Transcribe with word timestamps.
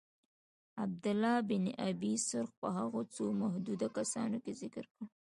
عبدالله 0.83 1.35
بن 1.49 1.63
ابی 1.89 2.13
سرح 2.27 2.51
په 2.61 2.67
هغو 2.77 3.01
څو 3.15 3.23
محدودو 3.41 3.87
کسانو 3.97 4.37
کي 4.43 4.51
ذکر 4.61 4.85
کړ. 4.93 5.05